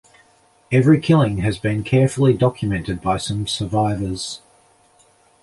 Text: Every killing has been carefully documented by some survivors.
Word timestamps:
Every 0.71 0.99
killing 0.99 1.37
has 1.41 1.59
been 1.59 1.83
carefully 1.83 2.33
documented 2.33 3.01
by 3.03 3.17
some 3.17 3.45
survivors. 3.45 4.41